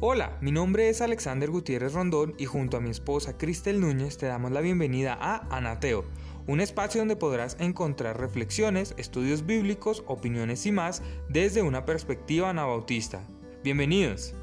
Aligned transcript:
Hola, 0.00 0.36
mi 0.42 0.52
nombre 0.52 0.90
es 0.90 1.00
Alexander 1.00 1.48
Gutiérrez 1.48 1.94
Rondón 1.94 2.34
y 2.36 2.44
junto 2.44 2.76
a 2.76 2.80
mi 2.80 2.90
esposa 2.90 3.38
Cristel 3.38 3.80
Núñez 3.80 4.18
te 4.18 4.26
damos 4.26 4.52
la 4.52 4.60
bienvenida 4.60 5.16
a 5.18 5.46
Anateo, 5.48 6.04
un 6.46 6.60
espacio 6.60 7.00
donde 7.00 7.16
podrás 7.16 7.56
encontrar 7.60 8.20
reflexiones, 8.20 8.94
estudios 8.98 9.46
bíblicos, 9.46 10.04
opiniones 10.06 10.66
y 10.66 10.72
más 10.72 11.02
desde 11.30 11.62
una 11.62 11.86
perspectiva 11.86 12.50
anabautista. 12.50 13.26
Bienvenidos. 13.64 14.34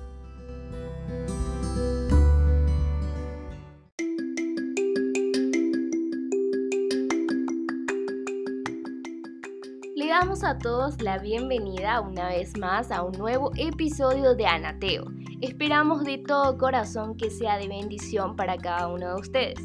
Damos 10.33 10.43
a 10.45 10.57
todos 10.57 10.99
la 10.99 11.19
bienvenida 11.19 12.01
una 12.01 12.29
vez 12.29 12.57
más 12.57 12.89
a 12.89 13.03
un 13.03 13.11
nuevo 13.19 13.51
episodio 13.55 14.33
de 14.33 14.47
Anateo. 14.47 15.05
Esperamos 15.41 16.03
de 16.05 16.17
todo 16.17 16.57
corazón 16.57 17.15
que 17.17 17.29
sea 17.29 17.59
de 17.59 17.67
bendición 17.67 18.35
para 18.35 18.57
cada 18.57 18.87
uno 18.87 19.13
de 19.13 19.21
ustedes. 19.21 19.59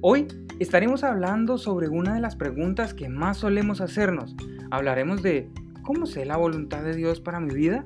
Hoy 0.00 0.26
estaremos 0.58 1.04
hablando 1.04 1.56
sobre 1.56 1.88
una 1.88 2.14
de 2.14 2.20
las 2.20 2.34
preguntas 2.34 2.94
que 2.94 3.08
más 3.08 3.36
solemos 3.36 3.80
hacernos. 3.80 4.34
Hablaremos 4.72 5.22
de 5.22 5.48
¿cómo 5.82 6.06
sé 6.06 6.24
la 6.24 6.36
voluntad 6.36 6.82
de 6.82 6.96
Dios 6.96 7.20
para 7.20 7.38
mi 7.38 7.54
vida? 7.54 7.84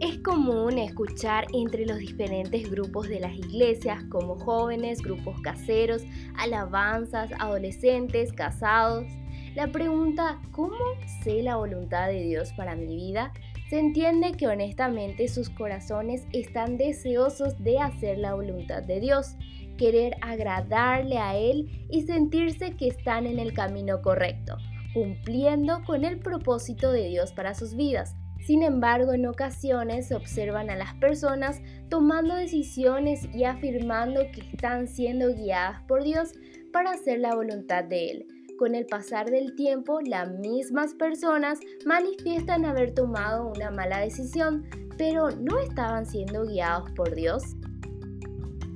Es 0.00 0.18
común 0.20 0.78
escuchar 0.78 1.46
entre 1.52 1.84
los 1.84 1.98
diferentes 1.98 2.70
grupos 2.70 3.06
de 3.10 3.20
las 3.20 3.34
iglesias, 3.34 4.02
como 4.08 4.36
jóvenes, 4.36 5.02
grupos 5.02 5.38
caseros, 5.42 6.04
alabanzas, 6.38 7.32
adolescentes, 7.38 8.32
casados, 8.32 9.04
la 9.56 9.68
pregunta 9.68 10.38
¿cómo 10.52 10.76
sé 11.24 11.42
la 11.42 11.56
voluntad 11.56 12.08
de 12.08 12.22
Dios 12.22 12.52
para 12.52 12.76
mi 12.76 12.94
vida? 12.94 13.32
Se 13.70 13.78
entiende 13.78 14.32
que 14.32 14.46
honestamente 14.46 15.28
sus 15.28 15.48
corazones 15.48 16.26
están 16.34 16.76
deseosos 16.76 17.58
de 17.64 17.78
hacer 17.78 18.18
la 18.18 18.34
voluntad 18.34 18.82
de 18.82 19.00
Dios, 19.00 19.34
querer 19.78 20.14
agradarle 20.20 21.16
a 21.16 21.36
Él 21.36 21.86
y 21.90 22.02
sentirse 22.02 22.76
que 22.76 22.88
están 22.88 23.26
en 23.26 23.38
el 23.38 23.54
camino 23.54 24.02
correcto, 24.02 24.58
cumpliendo 24.92 25.82
con 25.84 26.04
el 26.04 26.18
propósito 26.18 26.92
de 26.92 27.08
Dios 27.08 27.32
para 27.32 27.54
sus 27.54 27.74
vidas. 27.74 28.14
Sin 28.46 28.62
embargo, 28.62 29.14
en 29.14 29.26
ocasiones 29.26 30.08
se 30.08 30.14
observan 30.14 30.68
a 30.68 30.76
las 30.76 30.94
personas 30.96 31.62
tomando 31.88 32.34
decisiones 32.34 33.26
y 33.34 33.44
afirmando 33.44 34.20
que 34.32 34.42
están 34.42 34.86
siendo 34.86 35.34
guiadas 35.34 35.80
por 35.88 36.04
Dios 36.04 36.34
para 36.74 36.90
hacer 36.90 37.20
la 37.20 37.34
voluntad 37.34 37.82
de 37.84 38.10
Él 38.10 38.26
con 38.56 38.74
el 38.74 38.86
pasar 38.86 39.30
del 39.30 39.54
tiempo, 39.54 40.00
las 40.00 40.30
mismas 40.30 40.94
personas 40.94 41.60
manifiestan 41.84 42.64
haber 42.64 42.94
tomado 42.94 43.52
una 43.54 43.70
mala 43.70 44.00
decisión, 44.00 44.64
pero 44.96 45.30
¿no 45.30 45.58
estaban 45.58 46.06
siendo 46.06 46.46
guiados 46.46 46.90
por 46.92 47.14
Dios? 47.14 47.42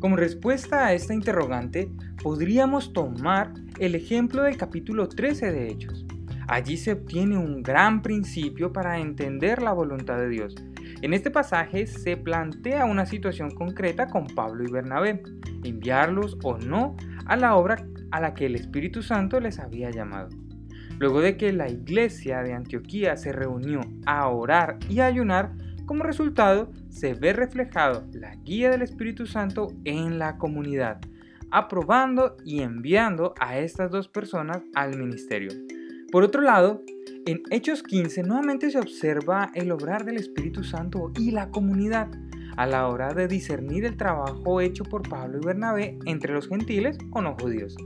Como 0.01 0.17
respuesta 0.17 0.87
a 0.87 0.93
esta 0.93 1.15
interrogante, 1.15 1.91
podríamos 2.23 2.93
tomar 2.93 3.53
el 3.79 3.95
ejemplo 3.95 4.43
del 4.43 4.57
capítulo 4.57 5.09
13 5.09 5.53
de 5.53 5.69
Hechos. 5.69 6.07
Allí 6.49 6.77
se 6.77 6.93
obtiene 6.93 7.39
un 7.39 7.63
gran 7.63 8.03
principio 8.03 8.73
para 8.73 8.99
entender 8.99 9.63
la 9.63 9.73
voluntad 9.73 10.19
de 10.19 10.29
Dios. 10.29 10.55
En 11.03 11.15
este 11.15 11.31
pasaje 11.31 11.87
se 11.87 12.17
plantea 12.17 12.85
una 12.85 13.07
situación 13.07 13.51
concreta 13.51 14.09
con 14.09 14.27
Pablo 14.27 14.65
y 14.65 14.71
Bernabé, 14.71 15.23
enviarlos 15.65 16.37
o 16.43 16.59
no 16.59 16.97
a 17.27 17.37
la 17.37 17.55
obra 17.55 17.87
a 18.11 18.21
la 18.21 18.35
que 18.35 18.47
el 18.47 18.55
Espíritu 18.55 19.03
Santo 19.03 19.41
les 19.41 19.59
había 19.59 19.91
llamado. 19.91 20.29
Luego 20.99 21.21
de 21.21 21.37
que 21.37 21.53
la 21.53 21.71
iglesia 21.71 22.43
de 22.43 22.53
Antioquía 22.53 23.17
se 23.17 23.33
reunió 23.33 23.81
a 24.07 24.29
orar 24.29 24.79
y 24.89 25.01
ayunar, 25.01 25.53
como 25.87 26.05
resultado 26.05 26.71
se 26.89 27.15
ve 27.15 27.33
reflejado 27.33 28.07
la 28.13 28.35
guía 28.37 28.71
del 28.71 28.83
Espíritu 28.83 29.27
Santo 29.27 29.69
en 29.85 30.19
la 30.19 30.37
comunidad, 30.37 31.01
aprobando 31.51 32.37
y 32.45 32.61
enviando 32.61 33.35
a 33.41 33.59
estas 33.59 33.91
dos 33.91 34.09
personas 34.09 34.63
al 34.75 34.99
ministerio. 34.99 35.51
Por 36.13 36.23
otro 36.23 36.43
lado, 36.43 36.83
en 37.27 37.43
Hechos 37.51 37.83
15 37.83 38.23
nuevamente 38.25 38.71
se 38.71 38.79
observa 38.79 39.51
el 39.55 39.71
obrar 39.71 40.05
del 40.05 40.17
Espíritu 40.17 40.65
Santo 40.65 41.13
y 41.19 41.31
la 41.31 41.51
comunidad 41.51 42.09
a 42.57 42.67
la 42.67 42.89
hora 42.89 43.15
de 43.15 43.29
discernir 43.29 43.85
el 43.85 43.97
trabajo 43.97 44.61
hecho 44.61 44.85
por 44.85 45.09
Pablo 45.09 45.39
y 45.43 45.47
Bernabé 45.47 45.99
entre 46.07 46.35
los 46.35 46.49
gentiles 46.49 46.99
o 47.13 47.23
no 47.23 47.37
judíos, 47.41 47.77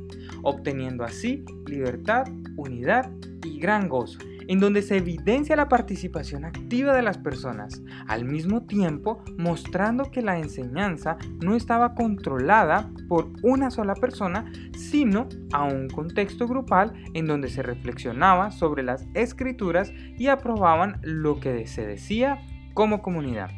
obteniendo 0.43 1.05
así 1.05 1.45
libertad, 1.67 2.27
unidad 2.57 3.11
y 3.45 3.59
gran 3.59 3.89
gozo, 3.89 4.19
en 4.49 4.61
donde 4.61 4.83
se 4.83 4.97
evidencia 4.97 5.57
la 5.57 5.69
participación 5.69 6.45
activa 6.45 6.95
de 6.95 7.03
las 7.03 7.19
personas, 7.19 7.83
al 8.07 8.25
mismo 8.25 8.63
tiempo 8.65 9.23
mostrando 9.39 10.11
que 10.11 10.23
la 10.23 10.39
enseñanza 10.39 11.17
no 11.43 11.55
estaba 11.55 11.95
controlada 11.95 12.91
por 13.09 13.31
una 13.43 13.71
sola 13.71 13.95
persona, 13.95 14.51
sino 14.77 15.29
a 15.53 15.65
un 15.65 15.89
contexto 15.89 16.47
grupal 16.47 16.93
en 17.15 17.27
donde 17.27 17.49
se 17.49 17.63
reflexionaba 17.63 18.51
sobre 18.51 18.83
las 18.83 19.07
escrituras 19.15 19.93
y 20.19 20.29
aprobaban 20.29 21.01
lo 21.03 21.41
que 21.41 21.67
se 21.67 21.87
decía 21.87 22.41
como 22.75 23.03
comunidad. 23.03 23.51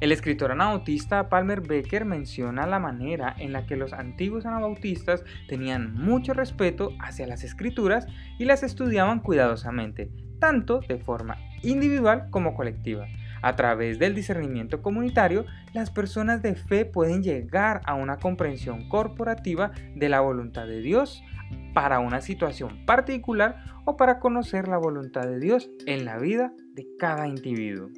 El 0.00 0.12
escritor 0.12 0.52
anabautista 0.52 1.30
Palmer 1.30 1.62
Becker 1.62 2.04
menciona 2.04 2.66
la 2.66 2.78
manera 2.78 3.34
en 3.38 3.52
la 3.52 3.64
que 3.64 3.76
los 3.76 3.94
antiguos 3.94 4.44
anabautistas 4.44 5.24
tenían 5.48 5.94
mucho 5.94 6.34
respeto 6.34 6.92
hacia 7.00 7.26
las 7.26 7.44
escrituras 7.44 8.06
y 8.38 8.44
las 8.44 8.62
estudiaban 8.62 9.20
cuidadosamente, 9.20 10.10
tanto 10.38 10.80
de 10.80 10.98
forma 10.98 11.38
individual 11.62 12.28
como 12.30 12.54
colectiva. 12.54 13.06
A 13.40 13.56
través 13.56 13.98
del 13.98 14.14
discernimiento 14.14 14.82
comunitario, 14.82 15.46
las 15.72 15.90
personas 15.90 16.42
de 16.42 16.56
fe 16.56 16.84
pueden 16.84 17.22
llegar 17.22 17.80
a 17.84 17.94
una 17.94 18.18
comprensión 18.18 18.88
corporativa 18.88 19.72
de 19.94 20.08
la 20.10 20.20
voluntad 20.20 20.66
de 20.66 20.80
Dios 20.80 21.22
para 21.72 22.00
una 22.00 22.20
situación 22.20 22.84
particular 22.84 23.64
o 23.84 23.96
para 23.96 24.18
conocer 24.18 24.68
la 24.68 24.78
voluntad 24.78 25.26
de 25.26 25.38
Dios 25.38 25.70
en 25.86 26.04
la 26.04 26.18
vida 26.18 26.52
de 26.74 26.86
cada 26.98 27.28
individuo. 27.28 27.88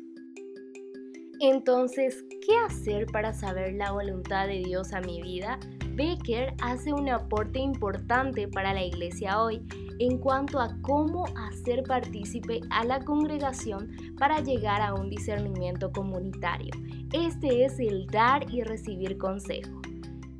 Entonces, 1.41 2.25
¿qué 2.45 2.57
hacer 2.67 3.07
para 3.07 3.33
saber 3.33 3.75
la 3.75 3.93
voluntad 3.93 4.49
de 4.49 4.59
Dios 4.59 4.93
a 4.93 5.01
mi 5.01 5.23
vida? 5.23 5.61
Becker 5.95 6.55
hace 6.61 6.93
un 6.93 7.09
aporte 7.09 7.61
importante 7.61 8.49
para 8.49 8.75
la 8.75 8.83
iglesia 8.85 9.41
hoy 9.41 9.63
en 10.01 10.19
cuanto 10.19 10.59
a 10.59 10.77
cómo 10.83 11.27
hacer 11.37 11.85
partícipe 11.85 12.61
a 12.71 12.85
la 12.85 12.99
congregación 13.05 13.93
para 14.19 14.41
llegar 14.41 14.83
a 14.83 14.95
un 14.95 15.11
discernimiento 15.11 15.93
comunitario. 15.93 16.73
Este 17.13 17.65
es 17.65 17.79
el 17.79 18.07
dar 18.07 18.53
y 18.53 18.63
recibir 18.63 19.17
consejo. 19.17 19.81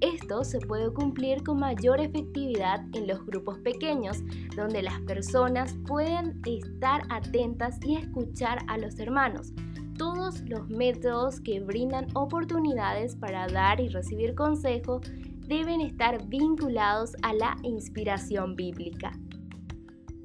Esto 0.01 0.43
se 0.43 0.59
puede 0.59 0.93
cumplir 0.93 1.45
con 1.45 1.61
mayor 1.61 2.01
efectividad 2.01 2.85
en 2.93 3.07
los 3.07 3.25
grupos 3.25 3.59
pequeños, 3.59 4.19
donde 4.57 4.83
las 4.83 5.01
personas 5.03 5.77
pueden 5.87 6.41
estar 6.45 7.03
atentas 7.09 7.79
y 7.85 7.97
escuchar 7.97 8.59
a 8.67 8.79
los 8.79 8.99
hermanos 8.99 9.53
todos 9.99 10.41
los 10.49 10.69
métodos 10.71 11.41
que 11.41 11.61
brindan 11.61 12.07
oportunidades 12.15 13.17
para 13.17 13.47
dar 13.49 13.81
y 13.81 13.89
recibir 13.89 14.35
consejo 14.35 15.01
deben 15.47 15.81
estar 15.81 16.27
vinculados 16.29 17.15
a 17.23 17.35
la 17.35 17.57
inspiración 17.63 18.55
bíblica. 18.55 19.13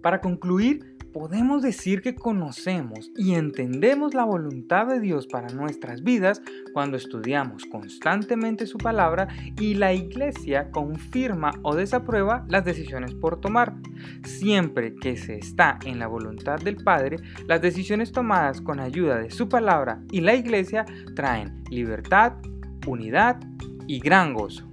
Para 0.01 0.21
concluir, 0.21 0.92
podemos 1.13 1.61
decir 1.61 2.01
que 2.01 2.15
conocemos 2.15 3.11
y 3.15 3.35
entendemos 3.35 4.13
la 4.13 4.25
voluntad 4.25 4.87
de 4.87 4.99
Dios 4.99 5.27
para 5.27 5.47
nuestras 5.49 6.03
vidas 6.03 6.41
cuando 6.73 6.97
estudiamos 6.97 7.65
constantemente 7.65 8.65
su 8.65 8.77
palabra 8.77 9.27
y 9.59 9.75
la 9.75 9.93
iglesia 9.93 10.71
confirma 10.71 11.51
o 11.61 11.75
desaprueba 11.75 12.45
las 12.49 12.65
decisiones 12.65 13.13
por 13.13 13.39
tomar. 13.39 13.75
Siempre 14.23 14.95
que 14.95 15.15
se 15.15 15.37
está 15.37 15.79
en 15.85 15.99
la 15.99 16.07
voluntad 16.07 16.59
del 16.59 16.77
Padre, 16.77 17.17
las 17.47 17.61
decisiones 17.61 18.11
tomadas 18.11 18.59
con 18.59 18.79
ayuda 18.79 19.19
de 19.19 19.29
su 19.29 19.47
palabra 19.47 20.01
y 20.11 20.21
la 20.21 20.33
iglesia 20.33 20.85
traen 21.15 21.63
libertad, 21.69 22.33
unidad 22.87 23.39
y 23.87 23.99
gran 23.99 24.33
gozo. 24.33 24.67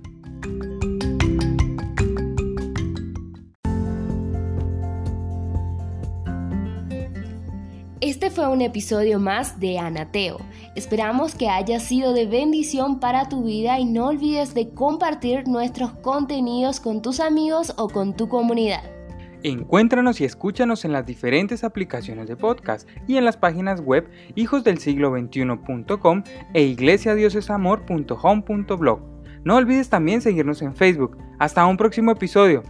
Este 8.10 8.28
fue 8.28 8.46
un 8.48 8.60
episodio 8.60 9.20
más 9.20 9.60
de 9.60 9.78
Anateo. 9.78 10.38
Esperamos 10.74 11.36
que 11.36 11.48
haya 11.48 11.78
sido 11.78 12.12
de 12.12 12.26
bendición 12.26 12.98
para 12.98 13.28
tu 13.28 13.44
vida 13.44 13.78
y 13.78 13.84
no 13.84 14.08
olvides 14.08 14.52
de 14.52 14.70
compartir 14.70 15.46
nuestros 15.46 15.92
contenidos 15.92 16.80
con 16.80 17.02
tus 17.02 17.20
amigos 17.20 17.72
o 17.76 17.88
con 17.88 18.16
tu 18.16 18.28
comunidad. 18.28 18.82
Encuéntranos 19.44 20.20
y 20.20 20.24
escúchanos 20.24 20.84
en 20.84 20.90
las 20.90 21.06
diferentes 21.06 21.62
aplicaciones 21.62 22.26
de 22.26 22.34
podcast 22.34 22.88
y 23.06 23.16
en 23.16 23.24
las 23.24 23.36
páginas 23.36 23.80
web 23.80 24.10
hijosdelsiglo21.com 24.34 26.24
e 26.52 26.64
iglesiadiosesamor.home.blog. 26.64 29.00
No 29.44 29.54
olvides 29.54 29.88
también 29.88 30.20
seguirnos 30.20 30.62
en 30.62 30.74
Facebook. 30.74 31.16
Hasta 31.38 31.64
un 31.64 31.76
próximo 31.76 32.10
episodio. 32.10 32.64